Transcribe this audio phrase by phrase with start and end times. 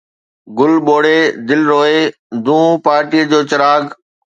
[0.57, 1.99] گل ٻوڙي، دل روئي،
[2.43, 3.81] دونھون پارٽيءَ جو چراغ